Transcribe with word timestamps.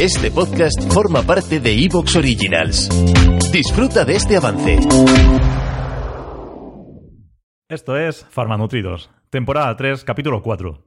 Este 0.00 0.30
podcast 0.30 0.92
forma 0.92 1.22
parte 1.22 1.58
de 1.58 1.72
Evox 1.72 2.16
Originals. 2.16 2.90
Disfruta 3.50 4.04
de 4.04 4.16
este 4.16 4.36
avance. 4.36 4.78
Esto 7.66 7.96
es 7.96 8.26
Farmanutridos, 8.28 9.10
temporada 9.30 9.74
3, 9.74 10.04
capítulo 10.04 10.42
4. 10.42 10.84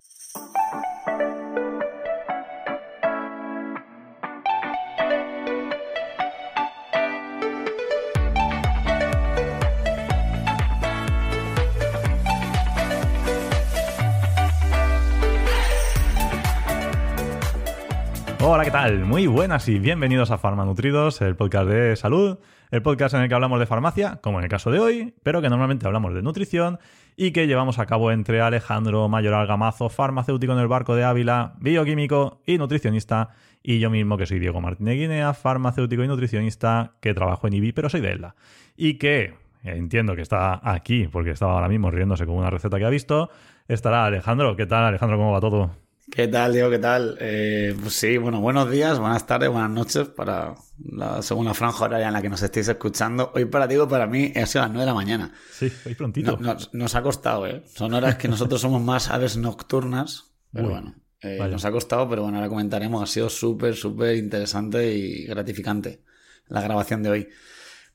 Hola, 18.52 18.66
¿qué 18.66 18.71
tal? 18.71 19.05
Muy 19.05 19.27
buenas 19.27 19.70
y 19.70 19.77
bienvenidos 19.77 20.31
a 20.31 20.39
Farmanutridos, 20.39 21.21
el 21.21 21.35
podcast 21.35 21.70
de 21.70 21.95
salud, 21.95 22.39
el 22.72 22.81
podcast 22.81 23.13
en 23.13 23.22
el 23.22 23.30
que 23.30 23.35
hablamos 23.35 23.59
de 23.59 23.67
farmacia, 23.67 24.17
como 24.23 24.39
en 24.39 24.45
el 24.45 24.49
caso 24.49 24.72
de 24.72 24.80
hoy, 24.80 25.13
pero 25.22 25.39
que 25.44 25.49
normalmente 25.49 25.85
hablamos 25.85 26.16
de 26.16 26.23
nutrición 26.23 26.80
y 27.16 27.30
que 27.30 27.45
llevamos 27.45 27.77
a 27.77 27.85
cabo 27.85 28.12
entre 28.12 28.41
Alejandro 28.41 29.08
Mayoral 29.08 29.45
Gamazo, 29.45 29.89
farmacéutico 29.89 30.53
en 30.53 30.58
el 30.58 30.67
barco 30.67 30.95
de 30.95 31.03
Ávila, 31.03 31.53
bioquímico 31.59 32.41
y 32.44 32.58
nutricionista, 32.58 33.30
y 33.62 33.77
yo 33.77 33.91
mismo 33.91 34.17
que 34.17 34.25
soy 34.25 34.39
Diego 34.39 34.61
Martínez 34.61 34.95
Guinea, 34.95 35.36
farmacéutico 35.36 36.03
y 36.03 36.08
nutricionista 36.08 36.94
que 37.02 37.13
trabajo 37.13 37.45
en 37.45 37.53
IBI, 37.53 37.72
pero 37.73 37.88
soy 37.88 38.02
de 38.02 38.13
ELA. 38.13 38.36
Y 38.75 38.95
que 38.95 39.36
entiendo 39.61 40.16
que 40.16 40.23
está 40.23 40.59
aquí, 40.63 41.08
porque 41.08 41.30
estaba 41.30 41.53
ahora 41.53 41.70
mismo 41.70 41.91
riéndose 41.91 42.25
con 42.25 42.34
una 42.34 42.50
receta 42.50 42.80
que 42.80 42.86
ha 42.86 42.89
visto, 42.89 43.30
estará 43.67 44.05
Alejandro. 44.05 44.55
¿Qué 44.55 44.66
tal, 44.66 44.86
Alejandro? 44.86 45.20
¿Cómo 45.20 45.34
va 45.34 45.39
todo? 45.39 45.88
¿Qué 46.12 46.27
tal, 46.27 46.54
Diego? 46.54 46.70
¿Qué 46.70 46.80
tal? 46.80 47.18
Eh, 47.20 47.76
pues 47.80 47.94
sí, 47.94 48.17
bueno, 48.17 48.41
buenos 48.41 48.70
días, 48.70 49.00
buenas 49.00 49.26
tardes, 49.26 49.50
buenas 49.50 49.70
noches 49.70 50.08
para 50.08 50.55
la 50.84 51.22
segunda 51.22 51.53
franja 51.53 51.86
horaria 51.86 52.08
en 52.08 52.14
la 52.14 52.22
que 52.22 52.30
nos 52.30 52.42
estéis 52.42 52.67
escuchando. 52.67 53.31
Hoy 53.36 53.45
para 53.45 53.67
Diego, 53.67 53.88
para 53.88 54.08
mí, 54.08 54.33
ha 54.36 54.45
sido 54.45 54.64
las 54.64 54.72
9 54.72 54.81
de 54.81 54.86
la 54.88 54.94
mañana. 54.95 55.31
Sí, 55.52 55.72
hoy 55.86 55.95
prontito. 55.95 56.38
No- 56.38 56.53
nos, 56.53 56.73
nos 56.73 56.95
ha 56.95 57.02
costado, 57.03 57.45
¿eh? 57.48 57.64
Son 57.73 57.94
horas 57.94 58.16
que 58.16 58.28
nosotros 58.28 58.59
somos 58.59 58.81
más 58.81 59.09
aves 59.09 59.38
nocturnas, 59.38 60.31
pero 60.52 60.67
Uy, 60.67 60.73
bueno, 60.73 60.95
eh, 61.22 61.38
nos 61.50 61.64
ha 61.66 61.72
costado, 61.72 62.09
pero 62.09 62.23
bueno, 62.23 62.38
ahora 62.38 62.50
comentaremos. 62.50 63.03
Ha 63.03 63.08
sido 63.08 63.30
súper, 63.30 63.76
súper 63.76 64.16
interesante 64.17 64.92
y 64.94 65.26
gratificante 65.26 66.02
la 66.48 66.61
grabación 66.61 67.03
de 67.03 67.09
hoy. 67.09 67.30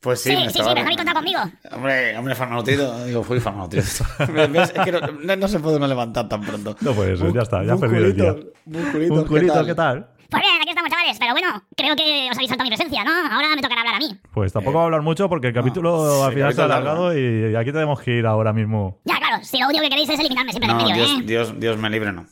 Pues 0.05 0.21
sí, 0.21 0.31
Sí, 0.31 0.37
me 0.37 0.43
sí, 0.43 0.47
estaba... 0.59 0.69
sí, 0.71 0.75
mejor 0.77 0.93
y 0.93 0.97
contar 0.97 1.15
conmigo. 1.15 1.41
Hombre, 1.73 2.17
hombre, 2.19 2.35
farmacéutico. 2.35 3.05
Digo, 3.07 3.25
fui 3.25 3.41
farmacéutico. 3.41 4.05
¿Ves? 4.51 4.73
Es 4.77 4.85
que 4.85 4.93
no, 4.93 5.01
no- 5.01 5.37
no 5.37 5.49
se 5.49 5.59
puede 5.59 5.77
uno 5.79 5.87
levantar 5.87 6.29
tan 6.29 6.43
pronto. 6.43 6.77
No 6.83 6.93
puede 6.93 7.17
ser, 7.17 7.33
ya 7.33 7.41
está, 7.43 7.65
ya 7.65 7.77
perdido 7.77 8.05
el 8.07 8.15
día. 8.15 8.35
Musculitos, 8.67 9.25
culito, 9.27 9.65
¿qué 9.67 9.75
tal? 9.75 10.07
Pues 10.31 10.43
bien, 10.43 10.55
aquí 10.61 10.71
estamos, 10.71 10.91
chavales. 10.91 11.17
Pero 11.19 11.33
bueno, 11.33 11.63
creo 11.77 11.97
que 11.97 12.29
os 12.31 12.37
habéis 12.37 12.49
saltado 12.51 12.69
mi 12.69 12.75
presencia, 12.77 13.05
¿no? 13.05 13.11
Ahora 13.33 13.49
me 13.55 13.63
tocará 13.63 13.81
hablar 13.83 13.95
a 13.97 13.99
mí. 13.99 14.19
Pues 14.33 14.53
tampoco 14.53 14.77
va 14.77 14.83
a 14.83 14.85
hablar 14.87 15.03
mucho 15.03 15.29
porque 15.29 15.49
el 15.49 15.55
capítulo 15.55 16.19
sí, 16.19 16.23
al 16.27 16.33
final 16.35 16.55
se 16.55 16.61
ha 16.61 16.65
alargado 16.65 17.17
y 17.19 17.55
aquí 17.57 17.73
tenemos 17.73 18.01
que 18.01 18.11
ir 18.19 18.27
ahora 18.27 18.53
mismo. 18.53 19.01
Ya, 19.05 19.17
claro, 19.19 19.43
si 19.45 19.59
lo 19.59 19.69
único 19.69 19.83
que 19.83 19.91
queréis 19.91 20.09
es 20.11 20.19
eliminarme 20.21 20.51
siempre 20.53 20.69
No, 20.73 20.79
del 20.79 20.87
medio, 20.89 21.05
Dios, 21.05 21.19
¿eh? 21.19 21.23
Dios, 21.25 21.61
Dios 21.61 21.77
me 21.79 21.89
libre, 21.89 22.13
no. 22.13 22.27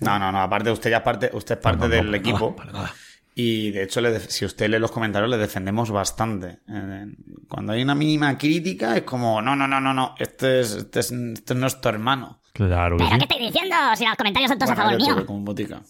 No, 0.00 0.18
no, 0.18 0.30
no. 0.30 0.42
Aparte, 0.42 0.70
usted 0.70 0.90
ya 0.90 0.98
es 0.98 1.02
parte, 1.02 1.30
usted 1.32 1.54
es 1.54 1.60
parte 1.60 1.78
No, 1.78 1.88
no, 1.88 1.94
del 1.94 2.04
no, 2.06 2.10
para 2.10 2.18
equipo. 2.18 2.38
nada, 2.50 2.56
para 2.56 2.72
nada. 2.72 2.94
Y 3.34 3.70
de 3.70 3.84
hecho, 3.84 4.00
le 4.00 4.10
def- 4.10 4.28
si 4.28 4.44
usted 4.44 4.68
lee 4.68 4.78
los 4.78 4.90
comentarios, 4.90 5.30
le 5.30 5.38
defendemos 5.38 5.90
bastante. 5.90 6.58
Eh, 6.68 7.06
Cuando 7.48 7.72
hay 7.72 7.82
una 7.82 7.94
mínima 7.94 8.36
crítica, 8.36 8.96
es 8.96 9.02
como, 9.04 9.40
no, 9.40 9.56
no, 9.56 9.66
no, 9.66 9.80
no, 9.80 9.94
no. 9.94 10.14
Este 10.18 10.60
es, 10.60 10.72
este 10.74 11.00
es, 11.00 11.10
este 11.12 11.54
es 11.54 11.58
nuestro 11.58 11.90
hermano. 11.90 12.40
Claro 12.52 12.98
¿Pero 12.98 13.08
sí. 13.10 13.16
qué 13.16 13.22
estáis 13.24 13.40
diciendo? 13.52 13.76
Si 13.96 14.04
los 14.04 14.16
comentarios 14.16 14.50
son 14.50 14.58
todos 14.58 14.72
a 14.72 14.76
favor 14.76 14.96
mío. 14.96 15.14
tuve 15.14 15.24
como 15.26 15.40
botica. 15.40 15.80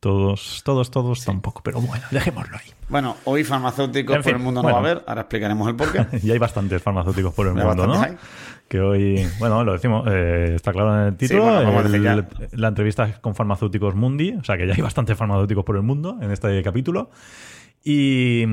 Todos, 0.00 0.62
todos, 0.64 0.90
todos 0.90 1.24
tampoco, 1.24 1.62
pero 1.62 1.80
bueno, 1.80 2.04
dejémoslo 2.10 2.56
ahí. 2.56 2.72
Bueno, 2.88 3.16
hoy 3.24 3.44
farmacéuticos 3.44 4.16
En 4.16 4.22
por 4.22 4.32
el 4.32 4.38
mundo 4.40 4.60
no 4.60 4.68
va 4.68 4.74
a 4.74 4.78
haber. 4.80 5.04
Ahora 5.06 5.20
explicaremos 5.22 5.68
el 5.68 5.76
porqué. 5.76 6.06
y 6.22 6.30
hay 6.32 6.38
bastantes 6.38 6.82
farmacéuticos 6.82 7.32
por 7.32 7.46
el 7.46 7.54
mundo, 7.54 7.86
¿no? 7.86 8.04
Que 8.72 8.80
hoy, 8.80 9.26
bueno, 9.38 9.64
lo 9.64 9.74
decimos, 9.74 10.06
eh, 10.10 10.52
está 10.54 10.72
claro 10.72 10.98
en 10.98 11.08
el 11.08 11.16
título, 11.18 11.42
bueno, 11.42 11.58
vamos 11.66 11.84
a 11.84 11.88
decir 11.88 12.00
el- 12.52 12.60
la 12.60 12.68
entrevista 12.68 13.04
es 13.04 13.18
con 13.18 13.34
farmacéuticos 13.34 13.94
Mundi, 13.94 14.32
o 14.32 14.42
sea 14.44 14.56
que 14.56 14.66
ya 14.66 14.72
hay 14.74 14.80
bastantes 14.80 15.14
farmacéuticos 15.14 15.62
por 15.62 15.76
el 15.76 15.82
mundo 15.82 16.16
en 16.22 16.30
este 16.30 16.62
capítulo. 16.62 17.10
Y, 17.84 18.44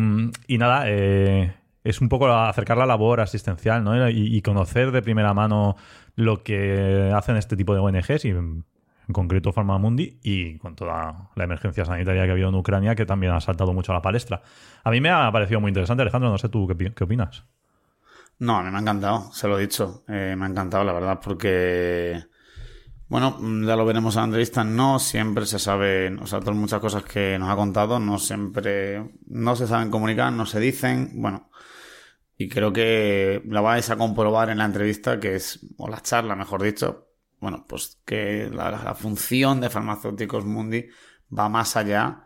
y 0.48 0.58
nada, 0.58 0.84
eh, 0.88 1.54
es 1.86 2.02
un 2.02 2.10
poco 2.10 2.28
acercar 2.32 2.78
la 2.78 2.86
labor 2.86 3.22
asistencial, 3.22 3.82
¿no? 3.84 4.10
Y, 4.10 4.36
y 4.36 4.42
conocer 4.42 4.92
de 4.92 5.02
primera 5.02 5.34
mano 5.34 5.78
lo 6.16 6.44
que 6.44 7.12
hacen 7.16 7.38
este 7.38 7.56
tipo 7.56 7.74
de 7.74 7.80
ONGs 7.80 8.26
y 8.26 8.30
en 8.30 8.66
concreto 9.14 9.54
Farmamundi 9.54 10.20
y 10.22 10.58
con 10.58 10.76
toda 10.76 11.30
la 11.36 11.44
emergencia 11.46 11.86
sanitaria 11.86 12.24
que 12.24 12.30
ha 12.30 12.34
habido 12.34 12.50
en 12.50 12.56
Ucrania 12.56 12.94
que 12.94 13.06
también 13.06 13.32
ha 13.34 13.40
saltado 13.40 13.72
mucho 13.74 13.94
a 13.94 13.96
la 13.96 14.02
palestra. 14.02 14.42
A 14.84 14.92
mí 14.92 15.00
me 15.00 15.10
ha 15.12 15.32
parecido 15.32 15.62
muy 15.62 15.70
interesante, 15.70 16.02
Alejandro, 16.02 16.30
no 16.30 16.38
sé 16.38 16.50
tú 16.50 16.68
qué, 16.68 16.92
qué 16.94 17.04
opinas. 17.06 17.46
No, 18.40 18.58
a 18.58 18.64
mí 18.64 18.72
me 18.72 18.78
ha 18.78 18.82
encantado, 18.82 19.32
se 19.34 19.48
lo 19.48 19.58
he 19.60 19.62
dicho. 19.62 20.04
Eh, 20.08 20.34
me 20.38 20.46
ha 20.46 20.50
encantado, 20.50 20.84
la 20.84 20.94
verdad, 20.94 21.20
porque. 21.24 22.24
Bueno, 23.10 23.38
ya 23.66 23.76
lo 23.76 23.86
veremos 23.86 24.16
en 24.16 24.22
la 24.22 24.26
entrevista. 24.26 24.64
No 24.64 25.00
siempre 25.00 25.46
se 25.46 25.60
sabe, 25.60 26.16
o 26.22 26.26
sea, 26.28 26.40
todas 26.40 26.56
muchas 26.56 26.80
cosas 26.80 27.04
que 27.04 27.38
nos 27.38 27.50
ha 27.50 27.56
contado, 27.56 28.00
no 28.00 28.18
siempre. 28.18 29.12
No 29.28 29.56
se 29.56 29.68
saben 29.68 29.92
comunicar, 29.92 30.32
no 30.32 30.46
se 30.46 30.60
dicen. 30.60 31.12
Bueno, 31.16 31.50
y 32.38 32.48
creo 32.50 32.72
que 32.72 33.42
la 33.46 33.62
vais 33.62 33.90
a 33.90 33.98
comprobar 33.98 34.50
en 34.50 34.60
la 34.60 34.66
entrevista, 34.66 35.20
que 35.20 35.36
es, 35.36 35.60
o 35.78 35.90
la 35.90 36.02
charla, 36.02 36.36
mejor 36.36 36.64
dicho. 36.64 37.10
Bueno, 37.42 37.66
pues 37.68 38.00
que 38.06 38.50
la, 38.54 38.96
función 38.96 39.60
de 39.62 39.70
Farmacéuticos 39.70 40.46
Mundi 40.46 40.88
va 41.38 41.50
más 41.50 41.76
allá 41.76 42.26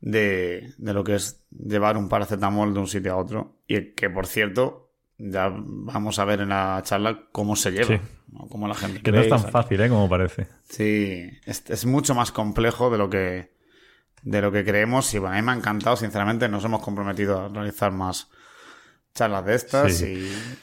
de 0.00 0.74
lo 0.78 1.02
que 1.04 1.16
es 1.16 1.44
llevar 1.50 1.96
un 1.96 2.08
paracetamol 2.08 2.72
de 2.74 2.80
un 2.80 2.86
sitio 2.86 3.14
a 3.14 3.16
otro. 3.16 3.62
Y 3.66 3.94
que, 3.94 4.10
por 4.10 4.26
cierto, 4.26 4.87
ya 5.18 5.50
vamos 5.52 6.18
a 6.18 6.24
ver 6.24 6.40
en 6.42 6.50
la 6.50 6.80
charla 6.84 7.18
cómo 7.32 7.56
se 7.56 7.72
lleva, 7.72 7.86
Sí. 7.86 8.00
¿no? 8.32 8.46
cómo 8.48 8.68
la 8.68 8.74
gente 8.74 9.02
Que 9.02 9.10
no 9.12 9.20
es 9.20 9.28
tan 9.28 9.38
¿sabes? 9.40 9.52
fácil, 9.52 9.80
¿eh? 9.80 9.88
Como 9.88 10.08
parece. 10.08 10.46
Sí, 10.68 11.28
es, 11.44 11.68
es 11.68 11.86
mucho 11.86 12.14
más 12.14 12.30
complejo 12.32 12.90
de 12.90 12.98
lo 12.98 13.10
que 13.10 13.56
de 14.22 14.42
lo 14.42 14.50
que 14.50 14.64
creemos 14.64 15.12
y 15.14 15.18
bueno, 15.18 15.34
a 15.36 15.38
mí 15.38 15.44
me 15.44 15.52
ha 15.52 15.54
encantado, 15.54 15.96
sinceramente, 15.96 16.48
nos 16.48 16.64
hemos 16.64 16.82
comprometido 16.82 17.40
a 17.40 17.48
realizar 17.48 17.92
más 17.92 18.28
charlas 19.14 19.44
de 19.46 19.54
estas 19.54 19.96
Sí. 19.96 20.06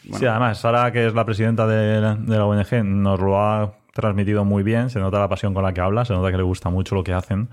y 0.03 0.09
bueno, 0.09 0.19
Sí, 0.19 0.25
además, 0.25 0.59
Sara, 0.59 0.91
que 0.91 1.07
es 1.07 1.13
la 1.13 1.25
presidenta 1.25 1.65
de 1.65 2.01
la, 2.01 2.15
de 2.15 2.37
la 2.37 2.45
ONG, 2.45 2.83
nos 2.83 3.19
lo 3.19 3.39
ha 3.41 3.77
transmitido 3.93 4.43
muy 4.45 4.61
bien. 4.63 4.89
Se 4.89 4.99
nota 4.99 5.19
la 5.19 5.29
pasión 5.29 5.53
con 5.53 5.63
la 5.63 5.73
que 5.73 5.79
habla, 5.81 6.03
se 6.05 6.13
nota 6.13 6.31
que 6.31 6.37
le 6.37 6.43
gusta 6.43 6.69
mucho 6.69 6.95
lo 6.95 7.03
que 7.03 7.13
hacen. 7.13 7.49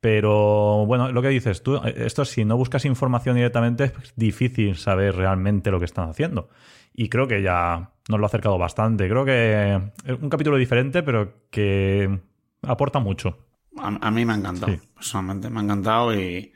Pero 0.00 0.86
bueno, 0.86 1.12
lo 1.12 1.20
que 1.22 1.28
dices 1.28 1.62
tú, 1.62 1.76
esto 1.84 2.24
si 2.24 2.44
no 2.44 2.56
buscas 2.56 2.84
información 2.86 3.36
directamente 3.36 3.84
es 3.84 3.92
difícil 4.16 4.76
saber 4.76 5.14
realmente 5.16 5.70
lo 5.70 5.78
que 5.78 5.84
están 5.84 6.08
haciendo. 6.08 6.48
Y 6.94 7.08
creo 7.08 7.28
que 7.28 7.42
ya 7.42 7.90
nos 8.08 8.18
lo 8.18 8.24
ha 8.24 8.28
acercado 8.28 8.56
bastante. 8.58 9.08
Creo 9.08 9.24
que 9.24 9.74
es 10.04 10.18
un 10.22 10.30
capítulo 10.30 10.56
diferente, 10.56 11.02
pero 11.02 11.34
que 11.50 12.18
aporta 12.62 12.98
mucho. 12.98 13.38
a, 13.78 13.88
a 14.00 14.10
mí 14.10 14.24
me 14.24 14.32
ha 14.32 14.36
encantado, 14.36 14.72
Sí. 14.72 14.78
personalmente, 14.94 15.48
me 15.50 15.60
ha 15.60 15.62
encantado 15.62 16.14
y 16.14 16.52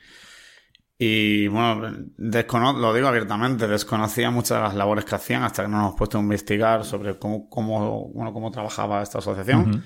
y 0.97 1.49
bueno, 1.49 1.91
descono- 2.17 2.73
lo 2.79 2.95
digo 2.95 3.09
abiertamente, 3.09 3.67
desconocía 3.67 4.31
muchas 4.31 4.59
de 4.59 4.63
las 4.63 4.75
labores 4.75 5.05
que 5.05 5.17
hacían 5.17 5.43
hasta 5.43 5.63
que 5.65 5.69
no 5.69 5.77
nos 5.79 5.87
hemos 5.89 5.99
puesto 5.99 6.19
a 6.19 6.21
investigar 6.21 6.85
sobre 6.85 7.19
cómo, 7.19 7.49
cómo, 7.51 8.09
bueno, 8.15 8.33
cómo 8.33 8.51
trabajaba 8.53 9.03
esta 9.03 9.19
asociación. 9.19 9.83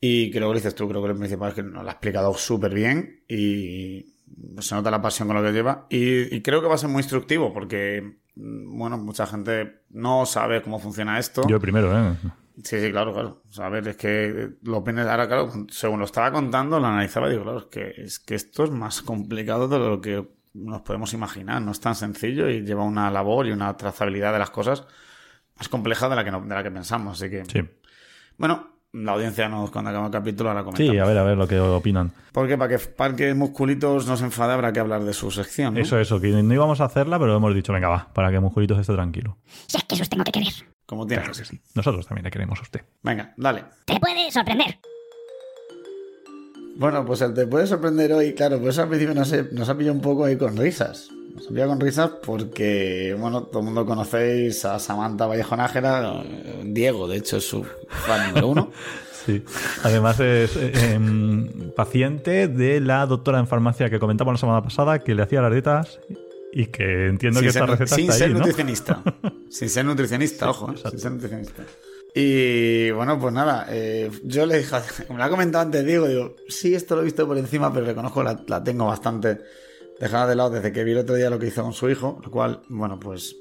Y 0.00 0.30
creo 0.30 0.42
que 0.48 0.48
lo 0.48 0.54
dices 0.54 0.74
tú, 0.74 0.88
creo 0.88 1.02
que 1.02 1.08
lo 1.08 1.16
principal 1.16 1.48
es 1.50 1.54
que 1.56 1.62
nos 1.62 1.82
lo 1.82 1.88
ha 1.88 1.92
explicado 1.92 2.32
súper 2.34 2.72
bien 2.72 3.24
y 3.28 4.14
se 4.60 4.74
nota 4.74 4.90
la 4.90 5.02
pasión 5.02 5.26
con 5.28 5.36
lo 5.36 5.42
que 5.42 5.52
lleva. 5.52 5.86
Y, 5.90 6.34
y 6.36 6.40
creo 6.42 6.60
que 6.62 6.68
va 6.68 6.74
a 6.74 6.78
ser 6.78 6.88
muy 6.88 7.00
instructivo 7.00 7.52
porque, 7.52 8.18
mm, 8.36 8.78
bueno, 8.78 8.96
mucha 8.98 9.26
gente 9.26 9.82
no 9.90 10.24
sabe 10.26 10.62
cómo 10.62 10.78
funciona 10.78 11.18
esto. 11.18 11.42
Yo 11.48 11.58
primero, 11.58 11.90
¿eh? 11.96 12.14
Sí, 12.62 12.80
sí, 12.80 12.90
claro, 12.90 13.12
claro. 13.12 13.42
O 13.48 13.52
sea, 13.52 13.66
a 13.66 13.68
ver, 13.70 13.86
es 13.88 13.96
que 13.96 14.50
lo 14.62 14.78
opinas 14.78 15.06
ahora, 15.06 15.26
claro, 15.28 15.50
según 15.68 15.98
lo 16.00 16.04
estaba 16.04 16.30
contando, 16.32 16.78
lo 16.80 16.86
analizaba 16.86 17.28
y 17.28 17.30
digo, 17.32 17.42
claro, 17.44 17.58
es 17.60 17.64
que, 17.66 17.94
es 18.02 18.18
que 18.18 18.34
esto 18.34 18.64
es 18.64 18.70
más 18.70 19.00
complicado 19.02 19.66
de 19.68 19.78
lo 19.78 20.00
que 20.00 20.28
nos 20.54 20.82
podemos 20.82 21.12
imaginar. 21.14 21.62
No 21.62 21.70
es 21.72 21.80
tan 21.80 21.94
sencillo 21.94 22.48
y 22.48 22.62
lleva 22.64 22.82
una 22.84 23.10
labor 23.10 23.46
y 23.46 23.52
una 23.52 23.76
trazabilidad 23.76 24.32
de 24.32 24.40
las 24.40 24.50
cosas 24.50 24.86
más 25.56 25.68
compleja 25.68 26.08
de 26.08 26.16
la 26.16 26.24
que, 26.24 26.30
no- 26.32 26.40
de 26.40 26.54
la 26.54 26.62
que 26.62 26.70
pensamos. 26.70 27.20
Así 27.20 27.30
que, 27.30 27.44
Sí. 27.46 27.60
bueno, 28.38 28.77
la 28.92 29.12
audiencia 29.12 29.48
nos, 29.48 29.70
cuando 29.70 29.90
acabe 29.90 30.06
el 30.06 30.12
capítulo, 30.12 30.50
ahora 30.50 30.64
comentamos. 30.64 30.92
Sí, 30.92 30.98
a 30.98 31.04
ver, 31.04 31.18
a 31.18 31.22
ver 31.22 31.36
lo 31.36 31.46
que 31.46 31.58
opinan. 31.60 32.12
Porque 32.32 32.56
para 32.56 32.76
que, 32.76 32.84
para 32.84 33.14
que 33.14 33.34
Musculitos 33.34 34.06
no 34.06 34.16
se 34.16 34.24
enfade 34.24 34.54
habrá 34.54 34.72
que 34.72 34.80
hablar 34.80 35.04
de 35.04 35.12
su 35.12 35.30
sección. 35.30 35.74
¿no? 35.74 35.80
Eso, 35.80 35.98
eso, 35.98 36.20
que 36.20 36.28
no 36.28 36.54
íbamos 36.54 36.80
a 36.80 36.84
hacerla, 36.84 37.18
pero 37.18 37.36
hemos 37.36 37.54
dicho, 37.54 37.72
venga, 37.72 37.88
va, 37.88 38.08
para 38.12 38.30
que 38.30 38.40
Musculitos 38.40 38.78
esté 38.78 38.94
tranquilo. 38.94 39.36
Si 39.66 39.76
es 39.76 39.84
que 39.84 39.94
eso 39.94 40.02
os 40.02 40.08
tengo 40.08 40.24
que 40.24 40.32
querer. 40.32 40.52
Como 40.86 41.06
tiene 41.06 41.22
Claro 41.22 41.36
que 41.36 41.44
sí. 41.44 41.60
Nosotros 41.74 42.06
también 42.06 42.24
le 42.24 42.30
queremos 42.30 42.58
a 42.58 42.62
usted. 42.62 42.80
Venga, 43.02 43.34
dale. 43.36 43.64
Te 43.84 44.00
puede 44.00 44.30
sorprender. 44.30 44.78
Bueno, 46.76 47.04
pues 47.04 47.20
el 47.20 47.34
te 47.34 47.46
puede 47.46 47.66
sorprender 47.66 48.12
hoy, 48.12 48.34
claro, 48.34 48.60
pues 48.60 48.78
al 48.78 48.88
principio 48.88 49.14
nos, 49.14 49.34
nos 49.52 49.68
ha 49.68 49.76
pillado 49.76 49.96
un 49.96 50.00
poco 50.00 50.24
ahí 50.24 50.38
con 50.38 50.56
risas. 50.56 51.10
Pillado 51.46 51.70
con 51.70 51.80
risas 51.80 52.10
porque, 52.24 53.16
bueno, 53.18 53.44
todo 53.44 53.60
el 53.60 53.64
mundo 53.66 53.86
conocéis 53.86 54.64
a 54.64 54.78
Samantha 54.78 55.26
Vallejo 55.26 55.56
Nájera, 55.56 56.22
Diego, 56.64 57.06
de 57.06 57.16
hecho, 57.18 57.36
es 57.36 57.48
su 57.48 57.64
fan 57.88 58.28
número 58.28 58.48
uno. 58.48 58.70
Sí. 59.26 59.44
Además 59.82 60.18
es 60.20 60.56
eh, 60.56 60.94
em, 60.94 61.70
paciente 61.72 62.48
de 62.48 62.80
la 62.80 63.04
doctora 63.04 63.38
en 63.38 63.46
farmacia 63.46 63.90
que 63.90 63.98
comentamos 63.98 64.32
la 64.32 64.38
semana 64.38 64.62
pasada 64.62 65.00
que 65.00 65.14
le 65.14 65.22
hacía 65.22 65.42
las 65.42 65.52
dietas 65.52 66.00
y 66.50 66.66
que 66.66 67.08
entiendo 67.08 67.40
que 67.40 67.48
esta 67.48 67.66
receta 67.66 67.94
sin 67.94 68.04
está 68.04 68.14
ser 68.14 68.28
ahí, 68.28 68.32
¿no? 68.32 68.38
nutricionista. 68.38 69.02
sin 69.50 69.68
ser 69.68 69.84
nutricionista, 69.84 70.48
ojo, 70.48 70.72
¿eh? 70.72 70.76
sin 70.90 70.98
ser 70.98 71.12
nutricionista. 71.12 71.62
Y 72.14 72.90
bueno, 72.92 73.18
pues 73.20 73.34
nada, 73.34 73.66
eh, 73.68 74.10
yo 74.24 74.46
le 74.46 74.58
dije, 74.58 74.76
como 75.06 75.18
lo 75.18 75.24
ha 75.24 75.28
comentado 75.28 75.64
antes, 75.64 75.84
digo, 75.84 76.08
digo, 76.08 76.36
sí, 76.48 76.74
esto 76.74 76.94
lo 76.94 77.02
he 77.02 77.04
visto 77.04 77.26
por 77.26 77.36
encima, 77.36 77.72
pero 77.72 77.86
reconozco 77.86 78.22
la, 78.22 78.42
la 78.46 78.64
tengo 78.64 78.86
bastante 78.86 79.40
dejada 80.00 80.26
de 80.28 80.36
lado 80.36 80.50
desde 80.50 80.72
que 80.72 80.84
vi 80.84 80.92
el 80.92 80.98
otro 80.98 81.14
día 81.16 81.30
lo 81.30 81.38
que 81.38 81.46
hizo 81.48 81.62
con 81.62 81.72
su 81.72 81.88
hijo, 81.90 82.20
lo 82.24 82.30
cual, 82.30 82.62
bueno, 82.68 82.98
pues 83.00 83.36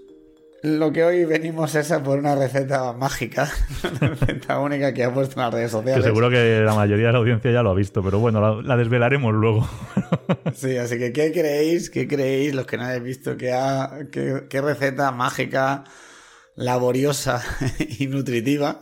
lo 0.64 0.92
que 0.92 1.04
hoy 1.04 1.24
venimos 1.24 1.76
es 1.76 1.92
a 1.92 2.02
por 2.02 2.18
una 2.18 2.34
receta 2.36 2.92
mágica, 2.94 3.48
una 4.02 4.10
receta 4.10 4.60
única 4.60 4.92
que 4.94 5.04
ha 5.04 5.14
puesto 5.14 5.36
en 5.40 5.46
las 5.46 5.54
redes 5.54 5.68
Que 5.68 5.78
sociales. 5.78 6.04
seguro 6.06 6.30
que 6.32 6.62
la 6.66 6.74
mayoría 6.74 7.08
de 7.08 7.14
la 7.14 7.20
audiencia 7.20 7.52
ya 7.52 7.62
lo 7.62 7.70
ha 7.70 7.76
visto, 7.76 8.02
pero 8.02 8.20
bueno, 8.20 8.42
la, 8.42 8.62
la 8.64 8.78
desvelaremos 8.78 9.34
luego. 9.34 9.68
Sí, 10.56 10.76
así 10.78 10.98
que 10.98 11.12
¿qué 11.14 11.32
creéis? 11.32 11.90
¿Qué 11.92 12.08
creéis 12.08 12.56
los 12.56 12.66
que 12.66 12.78
no 12.78 12.86
habéis 12.86 13.04
visto? 13.04 13.38
¿Qué, 13.38 13.52
ha- 13.54 13.92
qué, 14.12 14.46
qué 14.50 14.62
receta 14.62 15.12
mágica, 15.12 15.84
laboriosa 16.56 17.44
y 18.00 18.08
nutritiva 18.08 18.80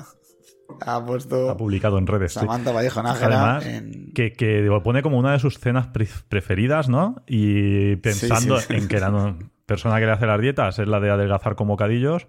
ha 0.85 1.03
puesto 1.05 1.49
ha 1.49 1.57
publicado 1.57 1.97
en 1.97 2.07
redes. 2.07 2.33
Samantha 2.33 2.71
Vallejo 2.71 3.01
Nájera 3.03 3.55
Además, 3.57 3.65
en... 3.65 4.11
que, 4.13 4.33
que 4.33 4.61
lo 4.61 4.81
pone 4.83 5.01
como 5.01 5.17
una 5.17 5.31
de 5.33 5.39
sus 5.39 5.59
cenas 5.59 5.87
pre- 5.87 6.07
preferidas, 6.29 6.89
¿no? 6.89 7.23
Y 7.27 7.95
pensando 7.97 8.59
Sí, 8.59 8.65
sí. 8.69 8.73
en 8.75 8.87
que 8.87 8.99
la 8.99 9.35
persona 9.65 9.99
que 9.99 10.05
le 10.05 10.11
hace 10.11 10.25
las 10.25 10.41
dietas 10.41 10.79
es 10.79 10.87
la 10.87 10.99
de 10.99 11.09
adelgazar 11.11 11.55
como 11.55 11.73
bocadillos, 11.73 12.27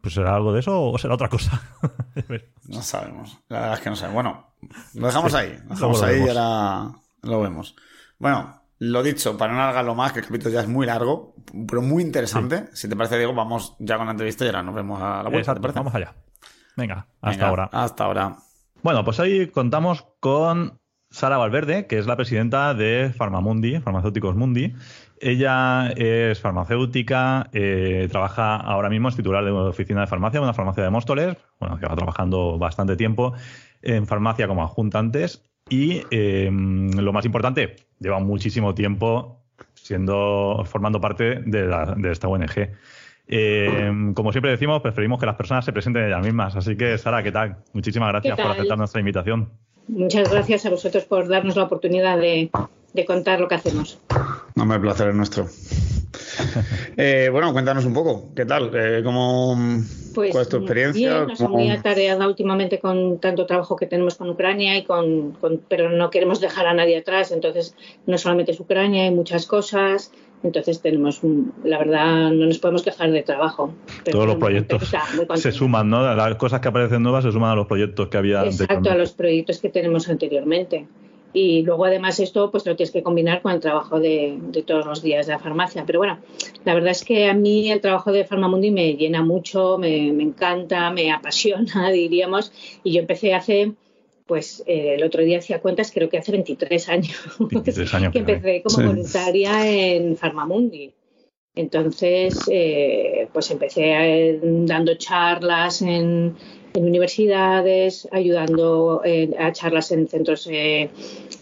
pues 0.00 0.14
será 0.14 0.34
algo 0.34 0.52
de 0.52 0.60
eso 0.60 0.80
o 0.82 0.96
será 0.98 1.14
otra 1.14 1.28
cosa. 1.28 1.60
No 2.68 2.82
sabemos. 2.82 3.40
La 3.48 3.58
verdad 3.60 3.74
es 3.78 3.80
que 3.80 3.90
no 3.90 3.96
sabemos. 3.96 4.22
Bueno, 4.22 4.46
lo 4.94 5.06
dejamos 5.08 5.34
ahí. 5.34 5.58
Lo 5.64 5.74
dejamos 5.74 6.00
lo 6.00 6.06
ahí 6.06 6.22
y 6.24 6.28
ahora 6.28 6.90
lo 7.22 7.40
vemos. 7.40 7.74
Bueno, 8.18 8.62
lo 8.78 9.02
dicho, 9.02 9.36
para 9.36 9.52
no 9.52 9.60
alargarlo 9.60 9.96
más, 9.96 10.12
que 10.12 10.20
el 10.20 10.26
capítulo 10.26 10.54
ya 10.54 10.60
es 10.60 10.68
muy 10.68 10.86
largo, 10.86 11.34
pero 11.66 11.82
muy 11.82 12.02
interesante. 12.04 12.66
Si 12.72 12.88
te 12.88 12.94
parece, 12.94 13.16
Diego, 13.18 13.34
vamos 13.34 13.74
ya 13.80 13.96
con 13.96 14.06
la 14.06 14.12
entrevista 14.12 14.44
y 14.44 14.48
ahora 14.48 14.62
nos 14.62 14.74
vemos 14.76 15.02
a 15.02 15.22
la 15.24 15.28
vuelta. 15.30 15.54
vamos 15.54 15.94
allá. 15.94 16.14
Venga, 16.76 17.06
hasta 17.20 17.30
Venga, 17.30 17.48
ahora. 17.48 17.68
Hasta 17.72 18.04
ahora. 18.04 18.36
Bueno, 18.82 19.04
pues 19.04 19.18
hoy 19.20 19.48
contamos 19.48 20.06
con 20.20 20.78
Sara 21.10 21.36
Valverde, 21.38 21.86
que 21.86 21.98
es 21.98 22.06
la 22.06 22.16
presidenta 22.16 22.72
de 22.74 23.12
Farmamundi, 23.16 23.80
Farmacéuticos 23.80 24.36
Mundi. 24.36 24.74
Ella 25.20 25.90
es 25.96 26.40
farmacéutica, 26.40 27.50
eh, 27.52 28.08
trabaja 28.10 28.56
ahora 28.56 28.88
mismo, 28.88 29.08
es 29.08 29.16
titular 29.16 29.44
de 29.44 29.52
una 29.52 29.64
oficina 29.68 30.00
de 30.00 30.06
farmacia, 30.06 30.40
una 30.40 30.54
farmacia 30.54 30.82
de 30.82 30.88
Móstoles, 30.90 31.36
bueno, 31.58 31.78
que 31.78 31.86
va 31.86 31.94
trabajando 31.94 32.56
bastante 32.58 32.96
tiempo 32.96 33.34
en 33.82 34.06
farmacia 34.06 34.48
como 34.48 34.62
adjuntantes. 34.62 35.44
Y 35.68 36.02
eh, 36.10 36.48
lo 36.50 37.12
más 37.12 37.26
importante, 37.26 37.76
lleva 37.98 38.18
muchísimo 38.18 38.74
tiempo 38.74 39.42
siendo 39.74 40.62
formando 40.64 41.00
parte 41.00 41.40
de, 41.44 41.66
la- 41.66 41.94
de 41.96 42.12
esta 42.12 42.28
ONG. 42.28 42.70
Eh, 43.32 43.92
como 44.14 44.32
siempre 44.32 44.50
decimos, 44.50 44.82
preferimos 44.82 45.20
que 45.20 45.26
las 45.26 45.36
personas 45.36 45.64
se 45.64 45.72
presenten 45.72 46.04
ellas 46.06 46.24
mismas. 46.24 46.56
Así 46.56 46.76
que, 46.76 46.98
Sara, 46.98 47.22
¿qué 47.22 47.30
tal? 47.30 47.56
Muchísimas 47.72 48.08
gracias 48.10 48.36
¿Qué 48.36 48.42
por 48.42 48.50
aceptar 48.52 48.76
nuestra 48.76 48.98
invitación. 49.00 49.50
Muchas 49.86 50.30
gracias 50.30 50.66
a 50.66 50.70
vosotros 50.70 51.04
por 51.04 51.28
darnos 51.28 51.56
la 51.56 51.62
oportunidad 51.64 52.18
de, 52.18 52.50
de 52.92 53.04
contar 53.04 53.40
lo 53.40 53.46
que 53.48 53.54
hacemos. 53.54 54.00
No 54.56 54.66
me 54.66 54.78
placer 54.80 55.08
es 55.08 55.14
nuestro. 55.14 55.46
Eh, 56.96 57.28
bueno, 57.30 57.52
cuéntanos 57.52 57.84
un 57.84 57.94
poco. 57.94 58.30
¿Qué 58.34 58.44
tal? 58.44 58.70
Eh, 58.74 59.02
¿cómo, 59.04 59.56
Pues 60.14 60.32
¿Cuál 60.32 60.42
es 60.42 60.48
tu 60.48 60.56
experiencia? 60.58 61.14
Bien, 61.18 61.28
nos 61.28 61.38
¿Cómo- 61.38 61.56
muy 61.58 61.70
atareada 61.70 62.26
últimamente 62.26 62.78
con 62.80 63.20
tanto 63.20 63.46
trabajo 63.46 63.76
que 63.76 63.86
tenemos 63.86 64.16
con 64.16 64.28
Ucrania 64.30 64.76
y 64.76 64.84
con, 64.84 65.32
con- 65.32 65.60
pero 65.68 65.90
no 65.90 66.10
queremos 66.10 66.40
dejar 66.40 66.66
a 66.66 66.74
nadie 66.74 66.98
atrás. 66.98 67.30
Entonces, 67.30 67.76
no 68.06 68.18
solamente 68.18 68.52
es 68.52 68.60
Ucrania, 68.60 69.04
hay 69.04 69.10
muchas 69.12 69.46
cosas. 69.46 70.12
Entonces 70.42 70.80
tenemos, 70.80 71.20
la 71.64 71.78
verdad, 71.78 72.30
no 72.30 72.46
nos 72.46 72.58
podemos 72.58 72.82
quejar 72.82 73.10
de 73.10 73.22
trabajo. 73.22 73.74
Pero 74.04 74.18
Todos 74.18 74.26
los 74.28 74.36
proyectos 74.36 74.90
se 75.34 75.52
suman, 75.52 75.90
¿no? 75.90 76.02
Las 76.14 76.34
cosas 76.36 76.60
que 76.60 76.68
aparecen 76.68 77.02
nuevas 77.02 77.24
se 77.24 77.32
suman 77.32 77.50
a 77.50 77.54
los 77.56 77.66
proyectos 77.66 78.08
que 78.08 78.16
había 78.16 78.44
Exacto, 78.44 78.90
a 78.90 78.94
los 78.94 79.12
proyectos 79.12 79.58
que 79.58 79.68
tenemos 79.68 80.08
anteriormente. 80.08 80.86
Y 81.32 81.62
luego 81.62 81.84
además 81.84 82.18
esto 82.18 82.50
pues 82.50 82.66
lo 82.66 82.74
tienes 82.74 82.90
que 82.90 83.02
combinar 83.02 83.40
con 83.40 83.52
el 83.52 83.60
trabajo 83.60 84.00
de, 84.00 84.36
de 84.40 84.62
todos 84.62 84.84
los 84.84 85.02
días 85.02 85.26
de 85.26 85.34
la 85.34 85.38
farmacia. 85.38 85.84
Pero 85.86 86.00
bueno, 86.00 86.18
la 86.64 86.74
verdad 86.74 86.90
es 86.90 87.04
que 87.04 87.28
a 87.28 87.34
mí 87.34 87.70
el 87.70 87.80
trabajo 87.80 88.10
de 88.10 88.24
Farmamundi 88.24 88.70
me 88.70 88.94
llena 88.94 89.22
mucho, 89.22 89.78
me, 89.78 90.12
me 90.12 90.24
encanta, 90.24 90.90
me 90.90 91.12
apasiona, 91.12 91.90
diríamos. 91.92 92.52
Y 92.82 92.94
yo 92.94 93.00
empecé 93.00 93.34
hace, 93.34 93.74
pues 94.30 94.62
eh, 94.64 94.94
el 94.94 95.02
otro 95.02 95.24
día 95.24 95.38
hacía 95.38 95.60
cuentas, 95.60 95.90
creo 95.92 96.08
que 96.08 96.16
hace 96.16 96.30
23 96.30 96.88
años, 96.88 97.16
23 97.40 97.94
años. 97.94 98.12
que 98.12 98.20
empecé 98.20 98.62
como 98.62 98.76
Sí. 98.76 98.84
voluntaria 98.84 99.66
en 99.68 100.16
Farmamundi. 100.16 100.92
Entonces, 101.56 102.38
eh, 102.48 103.26
pues 103.32 103.50
empecé 103.50 103.86
eh, 103.86 104.40
dando 104.40 104.94
charlas 104.94 105.82
en, 105.82 106.36
en 106.74 106.84
universidades, 106.84 108.06
ayudando 108.12 109.02
eh, 109.04 109.30
a 109.36 109.50
charlas 109.50 109.90
en 109.90 110.06
centros 110.06 110.46
eh, 110.48 110.90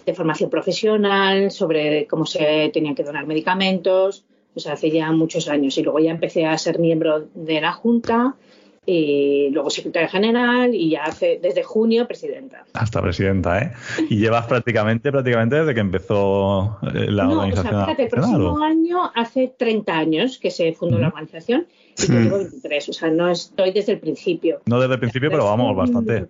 de 0.07 0.15
formación 0.15 0.49
profesional 0.49 1.51
sobre 1.51 2.07
cómo 2.07 2.25
se 2.25 2.71
tenían 2.73 2.95
que 2.95 3.05
donar 3.05 3.27
medicamentos, 3.27 4.25
pues 4.55 4.67
hace 4.67 4.91
ya 4.91 5.13
muchos 5.13 5.47
años. 5.51 5.77
Y 5.77 5.83
luego 5.83 5.99
ya 5.99 6.13
empecé 6.13 6.47
a 6.47 6.57
ser 6.57 6.79
miembro 6.79 7.29
de 7.35 7.61
la 7.61 7.73
Junta 7.73 8.35
y 8.91 9.51
luego 9.51 9.69
secretaria 9.69 10.09
general 10.09 10.75
y 10.75 10.91
ya 10.91 11.05
hace, 11.05 11.39
desde 11.43 11.63
junio 11.63 12.07
presidenta. 12.09 12.65
Hasta 12.73 13.03
presidenta, 13.03 13.59
¿eh? 13.61 13.73
Y 14.09 14.17
llevas 14.19 14.47
prácticamente, 14.47 15.13
prácticamente 15.13 15.57
desde 15.57 15.75
que 15.75 15.81
empezó 15.81 16.79
eh, 16.95 17.07
la 17.11 17.25
no, 17.25 17.31
o 17.31 17.35
sea, 17.35 17.39
organización. 17.45 17.81
fíjate, 17.85 18.03
el 18.05 18.09
próximo 18.09 18.59
año 18.65 18.99
hace 19.15 19.53
30 19.57 19.93
años 19.99 20.39
que 20.39 20.51
se 20.51 20.73
fundó 20.73 20.99
la 20.99 21.09
organización 21.09 21.67
y 21.99 22.07
yo 22.13 22.19
llevo 22.21 22.39
23, 22.39 22.89
o 22.89 22.93
sea, 22.95 23.11
no 23.11 23.29
estoy 23.29 23.73
desde 23.73 23.93
el 23.93 23.99
principio. 24.01 24.61
No 24.67 24.81
desde 24.81 24.95
el 24.95 25.01
principio, 25.01 25.31
pero 25.31 25.45
vamos, 25.45 25.77
bastante. 25.77 26.27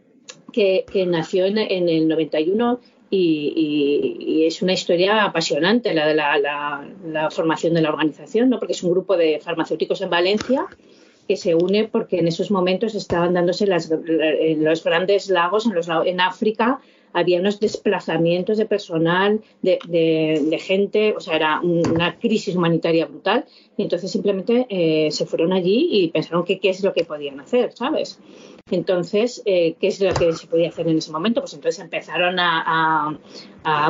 Que, 0.53 0.85
que 0.91 1.07
nació 1.07 1.45
en, 1.47 1.59
en 1.59 1.89
el 1.89 2.09
91 2.09 2.81
y, 3.11 3.53
y- 3.57 4.33
y 4.43 4.47
es 4.47 4.61
una 4.63 4.73
historia 4.73 5.25
apasionante 5.25 5.95
la 5.95 6.07
de 6.07 6.15
la, 6.15 6.39
la- 6.39 6.89
la 7.07 7.31
formación 7.31 7.73
de 7.75 7.83
la 7.83 7.91
organización, 7.91 8.51
¿no? 8.51 8.59
porque 8.59 8.73
es 8.73 8.83
un 8.83 8.91
grupo 8.91 9.17
de 9.17 9.39
farmacéuticos 9.43 10.01
en 10.03 10.11
Valencia 10.11 10.67
que 11.29 11.37
se 11.37 11.55
une 11.55 11.85
porque 11.87 12.19
en 12.19 12.27
esos 12.27 12.51
momentos 12.51 12.95
estaban 12.97 13.35
dándose 13.35 13.67
las, 13.67 13.91
en 13.91 14.65
los 14.65 14.83
grandes 14.83 15.29
lagos, 15.29 15.67
en, 15.67 15.75
los, 15.75 15.89
en 16.07 16.21
África, 16.21 16.81
había 17.13 17.41
unos 17.41 17.61
desplazamientos 17.61 18.59
de 18.59 18.67
personal, 18.67 19.41
de, 19.63 19.79
de- 19.89 20.59
gente, 20.59 21.15
o 21.17 21.21
sea, 21.21 21.37
era 21.37 21.61
un- 21.61 21.87
una 21.91 22.19
crisis 22.19 22.55
humanitaria 22.57 23.07
brutal. 23.07 23.45
Y 23.77 23.83
entonces 23.83 24.11
simplemente 24.11 24.67
eh, 24.69 25.11
se 25.11 25.25
fueron 25.27 25.53
allí 25.53 25.89
y 25.91 26.09
pensaron 26.09 26.45
que 26.45 26.59
qué 26.59 26.71
es 26.71 26.83
lo 26.83 26.93
que 26.93 27.05
podían 27.05 27.39
hacer, 27.41 27.73
¿sabes? 27.75 28.19
Entonces, 28.71 29.43
eh, 29.47 29.77
¿qué 29.81 29.89
es 29.89 30.01
lo 30.01 30.13
que 30.15 30.33
se 30.33 30.47
podía 30.47 30.69
hacer 30.69 30.89
en 30.89 30.99
ese 30.99 31.11
momento? 31.11 31.41
Pues 31.41 31.55
entonces 31.55 31.83
empezaron 31.83 32.39
a, 32.39 33.19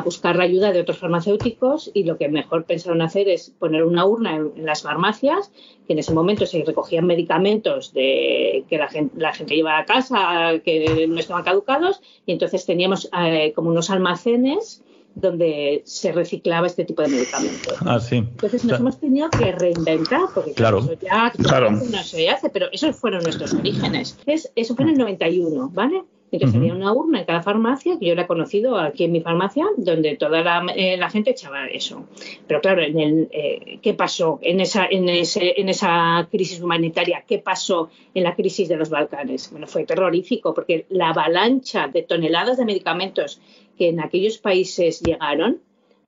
buscar 0.04 0.34
la 0.34 0.42
ayuda 0.42 0.72
de 0.72 0.80
otros 0.80 0.98
farmacéuticos 0.98 1.90
y 1.94 2.02
lo 2.02 2.18
que 2.18 2.28
mejor 2.28 2.64
pensaron 2.64 3.00
hacer 3.00 3.28
es 3.28 3.50
poner 3.50 3.84
una 3.84 4.04
urna 4.06 4.34
en, 4.34 4.66
las 4.66 4.82
farmacias, 4.82 5.52
que 5.86 5.92
en 5.92 6.00
ese 6.00 6.12
momento 6.12 6.46
se 6.46 6.64
recogían 6.64 7.06
medicamentos 7.06 7.92
de, 7.92 8.64
que 8.68 8.76
la 8.76 8.88
gente, 8.88 9.14
la 9.16 9.32
llevaba 9.32 9.78
a 9.78 9.84
casa, 9.84 10.58
que 10.64 11.06
no 11.08 11.20
estaban 11.20 11.44
caducados, 11.44 12.00
y 12.26 12.32
entonces 12.32 12.66
teníamos 12.66 13.08
eh, 13.16 13.52
como 13.54 13.70
unos 13.70 13.90
almacenes 13.90 14.82
donde 15.20 15.82
se 15.84 16.12
reciclaba 16.12 16.66
este 16.66 16.84
tipo 16.84 17.02
de 17.02 17.08
medicamentos. 17.08 17.74
Ah, 17.84 18.00
sí. 18.00 18.16
Entonces 18.16 18.64
nos 18.64 18.78
hemos 18.80 19.00
tenido 19.00 19.28
que 19.30 19.52
reinventar, 19.52 20.22
porque 20.34 20.52
Claro. 20.52 20.78
eso 20.78 20.92
ya 21.00 21.32
Claro. 21.42 21.70
no 21.70 22.02
se 22.04 22.28
hace, 22.28 22.50
pero 22.50 22.66
esos 22.72 22.96
fueron 22.96 23.22
nuestros 23.22 23.52
orígenes. 23.54 24.18
Es- 24.26 24.50
eso 24.54 24.74
fue 24.74 24.84
en 24.84 24.90
el 24.90 24.98
91, 24.98 25.70
¿vale? 25.72 26.04
Entonces 26.30 26.56
Ujú. 26.56 26.64
había 26.64 26.74
una 26.74 26.92
urna 26.92 27.20
en 27.20 27.24
cada 27.24 27.42
farmacia, 27.42 27.98
que 27.98 28.06
yo 28.06 28.14
la 28.14 28.22
he 28.22 28.26
conocido 28.26 28.78
aquí 28.78 29.04
en 29.04 29.12
mi 29.12 29.20
farmacia, 29.20 29.66
donde 29.76 30.16
toda 30.16 30.42
la, 30.42 30.66
eh, 30.76 30.96
la 30.96 31.08
gente 31.08 31.30
echaba 31.30 31.66
eso. 31.66 32.06
Pero 32.46 32.60
claro, 32.60 32.82
en 32.82 32.98
el, 32.98 33.28
eh, 33.32 33.78
¿qué 33.80 33.94
pasó 33.94 34.38
en 34.42 34.60
esa, 34.60 34.86
en, 34.90 35.08
ese, 35.08 35.60
en 35.60 35.68
esa 35.68 36.28
crisis 36.30 36.60
humanitaria? 36.60 37.24
¿Qué 37.26 37.38
pasó 37.38 37.88
en 38.14 38.24
la 38.24 38.34
crisis 38.34 38.68
de 38.68 38.76
los 38.76 38.90
Balcanes? 38.90 39.50
Bueno, 39.50 39.66
fue 39.66 39.84
terrorífico, 39.84 40.52
porque 40.52 40.86
la 40.90 41.10
avalancha 41.10 41.88
de 41.88 42.02
toneladas 42.02 42.58
de 42.58 42.64
medicamentos 42.66 43.40
que 43.78 43.88
en 43.88 44.00
aquellos 44.00 44.38
países 44.38 45.00
llegaron, 45.00 45.60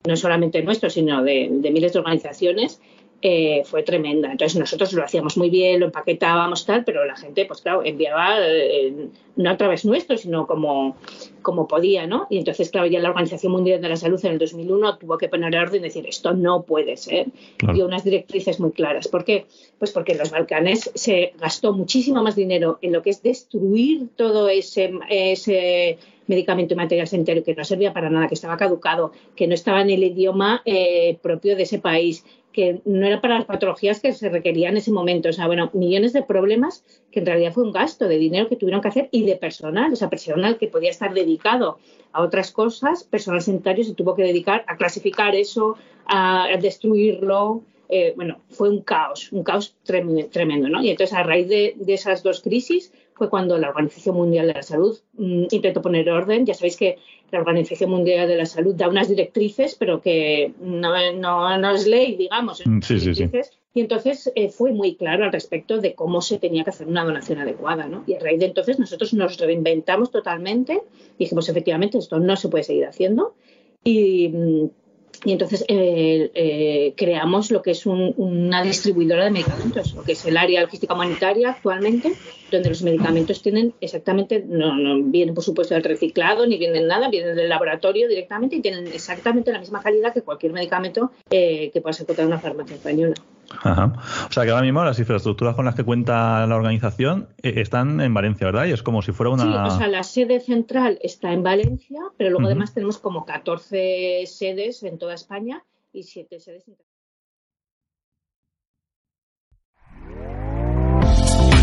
no 0.07 0.17
solamente 0.17 0.62
nuestros, 0.62 0.95
sino 0.95 1.23
de, 1.23 1.49
de 1.50 1.71
miles 1.71 1.93
de 1.93 1.99
organizaciones, 1.99 2.81
eh, 3.23 3.62
fue 3.65 3.83
tremenda. 3.83 4.31
Entonces 4.31 4.59
nosotros 4.59 4.93
lo 4.95 5.05
hacíamos 5.05 5.37
muy 5.37 5.50
bien, 5.50 5.81
lo 5.81 5.87
empaquetábamos 5.87 6.65
tal, 6.65 6.85
pero 6.85 7.05
la 7.05 7.17
gente, 7.17 7.45
pues 7.45 7.61
claro, 7.61 7.83
enviaba 7.85 8.37
eh, 8.41 9.09
no 9.37 9.50
a 9.50 9.57
través 9.57 9.85
nuestro, 9.85 10.17
sino 10.17 10.47
como, 10.47 10.97
como 11.43 11.69
podía, 11.69 12.07
¿no? 12.07 12.27
Y 12.31 12.39
entonces, 12.39 12.71
claro, 12.71 12.87
ya 12.87 12.99
la 12.99 13.11
Organización 13.11 13.53
Mundial 13.53 13.81
de 13.81 13.89
la 13.91 13.97
Salud 13.97 14.19
en 14.25 14.33
el 14.33 14.39
2001 14.39 14.99
tuvo 14.99 15.19
que 15.19 15.29
poner 15.29 15.55
orden 15.55 15.83
y 15.83 15.85
decir, 15.85 16.07
esto 16.07 16.33
no 16.33 16.62
puede 16.62 16.97
ser. 16.97 17.27
Claro. 17.59 17.75
Dio 17.75 17.87
unas 17.87 18.05
directrices 18.05 18.59
muy 18.59 18.73
claras. 18.73 19.09
¿Por 19.09 19.25
qué? 19.25 19.47
Pues 19.79 19.91
porque 19.93 20.12
en 20.12 20.19
los 20.19 20.31
Balcanes 20.31 20.91
se 20.95 21.35
gastó 21.39 21.73
muchísimo 21.73 22.23
más 22.23 22.37
dinero 22.37 22.79
en 22.81 22.93
lo 22.93 23.03
que 23.03 23.11
es 23.11 23.23
destruir 23.23 24.09
todo 24.17 24.49
ese, 24.49 24.93
ese 25.11 25.99
medicamento 26.31 26.75
y 26.75 26.77
material 26.77 27.09
sanitario 27.09 27.43
que 27.43 27.55
no 27.55 27.65
servía 27.65 27.93
para 27.93 28.09
nada, 28.09 28.29
que 28.29 28.35
estaba 28.35 28.57
caducado, 28.57 29.12
que 29.35 29.47
no 29.47 29.55
estaba 29.55 29.83
en 29.83 29.91
el 29.91 30.05
idioma 30.05 30.62
eh, 30.65 31.19
propio 31.21 31.57
de 31.57 31.65
ese 31.65 31.81
país, 31.81 32.25
que 32.61 32.83
no 32.85 33.07
era 33.07 33.23
para 33.23 33.38
las 33.38 33.47
patologías 33.47 34.00
que 34.00 34.12
se 34.12 34.29
requerían 34.29 34.73
en 34.73 34.76
ese 34.76 34.93
momento. 34.93 35.31
O 35.31 35.33
sea, 35.33 35.47
bueno, 35.47 35.71
millones 35.73 36.12
de 36.12 36.23
problemas 36.23 36.85
que 37.11 37.21
en 37.21 37.26
realidad 37.26 37.55
fue 37.55 37.64
un 37.64 37.73
gasto 37.73 38.07
de 38.07 38.19
dinero 38.19 38.50
que 38.50 38.57
tuvieron 38.57 38.83
que 38.83 38.88
hacer 38.88 39.09
y 39.12 39.25
de 39.25 39.37
personal, 39.37 39.90
o 39.90 39.97
sea, 39.97 40.11
personal 40.11 40.59
que 40.59 40.69
podía 40.69 40.90
estar 40.90 41.14
dedicado 41.14 41.79
a 42.12 42.21
otras 42.21 42.50
cosas, 42.50 43.02
personal 43.05 43.40
sanitario 43.40 43.83
se 43.83 43.95
tuvo 43.95 44.14
que 44.14 44.25
dedicar 44.25 44.62
a 44.67 44.76
clasificar 44.76 45.35
eso, 45.35 45.79
a, 46.05 46.49
destruirlo. 46.61 47.62
Eh, 47.88 48.12
bueno, 48.14 48.40
fue 48.50 48.69
un 48.69 48.83
caos, 48.83 49.33
un 49.33 49.43
caos 49.43 49.75
tremendo, 49.83 50.69
¿no? 50.69 50.83
Y 50.83 50.90
entonces, 50.90 51.17
a 51.17 51.23
raíz 51.23 51.49
de, 51.49 51.75
esas 51.88 52.23
dos 52.23 52.43
crisis, 52.43 52.93
fue 53.21 53.29
cuando 53.29 53.59
la 53.59 53.69
Organización 53.69 54.17
Mundial 54.17 54.47
de 54.47 54.55
la 54.55 54.62
Salud 54.62 54.99
mm, 55.12 55.49
intentó 55.50 55.83
poner 55.83 56.09
orden. 56.09 56.47
Ya 56.47 56.55
sabéis 56.55 56.79
que 56.79 56.97
la 57.31 57.41
Organización 57.41 57.91
Mundial 57.91 58.27
de 58.27 58.37
la 58.37 58.47
Salud 58.47 58.75
da 58.75 58.89
unas 58.89 59.09
directrices, 59.09 59.75
pero 59.79 60.00
que 60.00 60.55
no, 60.59 61.12
no, 61.59 61.71
es 61.71 61.87
ley, 61.87 62.17
digamos. 62.17 62.62
Mm, 62.65 62.81
sí, 62.81 62.99
sí, 62.99 63.15
sí. 63.15 63.29
Y 63.75 63.83
entonces 63.83 64.33
eh, 64.35 64.49
fue 64.49 64.73
muy 64.73 64.95
claro 64.95 65.25
al 65.25 65.33
respecto 65.33 65.83
de 65.83 65.95
cómo 65.95 66.23
se 66.23 66.39
tenía 66.39 66.65
que 66.65 66.71
hacer 66.71 66.87
una 66.87 67.05
donación 67.05 67.41
adecuada, 67.41 67.89
¿no? 67.89 68.05
Y 68.07 68.15
a 68.15 68.21
raíz 68.21 68.41
de 68.41 68.47
entonces 68.47 68.79
nosotros 68.79 69.12
nos 69.12 69.37
reinventamos 69.37 70.11
totalmente, 70.11 70.81
dijimos 71.19 71.47
efectivamente 71.50 71.99
esto 71.99 72.19
no 72.19 72.37
se 72.37 72.49
puede 72.49 72.65
seguir 72.65 72.87
haciendo 72.87 73.35
y 73.85 74.31
mm, 74.31 74.71
y 75.25 75.33
entonces 75.33 75.65
eh, 75.69 76.31
eh, 76.35 76.95
creamos 76.97 77.50
lo 77.50 77.61
que 77.61 77.73
es 77.73 77.85
una 77.85 78.62
distribuidora 78.62 79.25
de 79.25 79.31
medicamentos, 79.31 79.93
lo 79.95 80.03
que 80.03 80.12
es 80.12 80.25
el 80.25 80.37
área 80.37 80.62
logística 80.62 80.95
humanitaria 80.95 81.50
actualmente, 81.50 82.12
donde 82.50 82.71
los 82.71 82.83
medicamentos 82.83 83.43
tienen 83.43 83.75
exactamente, 83.81 84.43
no, 84.47 84.75
no 84.77 85.03
vienen 85.03 85.35
por 85.35 85.45
supuesto 85.45 85.75
del 85.75 85.85
reciclado 85.85 86.47
ni 86.47 86.57
vienen 86.57 86.87
nada, 86.87 87.11
vienen 87.11 87.37
del 87.37 87.49
laboratorio 87.49 88.09
directamente 88.09 88.57
y 88.57 88.61
tienen 88.61 88.87
exactamente 88.87 89.53
la 89.53 89.59
misma 89.59 89.83
calidad 89.83 90.15
que 90.15 90.23
cualquier 90.23 90.53
medicamento 90.53 91.11
eh, 91.31 91.71
que 91.73 91.81
puedas 91.81 92.00
encontrar 92.00 92.27
en 92.27 92.33
una 92.33 92.41
farmacia 92.41 92.77
española. 92.77 93.15
Ajá. 93.62 93.92
O 94.28 94.33
sea 94.33 94.45
que 94.45 94.50
ahora 94.50 94.62
mismo 94.62 94.85
las 94.85 94.99
infraestructuras 94.99 95.54
con 95.54 95.64
las 95.64 95.75
que 95.75 95.85
cuenta 95.85 96.47
la 96.47 96.57
organización 96.57 97.28
eh, 97.42 97.54
están 97.57 98.00
en 98.00 98.14
Valencia, 98.14 98.47
¿verdad? 98.47 98.66
Y 98.66 98.73
es 98.73 98.83
como 98.83 99.02
si 99.02 99.12
fuera 99.12 99.30
una. 99.30 99.42
Sí, 99.42 99.75
o 99.75 99.78
sea, 99.78 99.88
la 99.88 100.02
sede 100.02 100.40
central 100.40 100.99
está 101.02 101.33
en 101.33 101.42
Valencia, 101.42 102.00
pero 102.16 102.30
luego 102.30 102.47
además 102.47 102.73
tenemos 102.75 102.99
como 102.99 103.25
14 103.25 104.25
sedes 104.26 104.83
en 104.83 104.99
toda 104.99 105.14
España 105.14 105.64
y 105.92 106.04
7 106.04 106.38
sedes 106.40 106.69
internacionales. 106.69 106.90